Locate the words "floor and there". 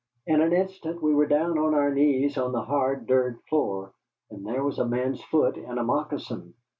3.47-4.63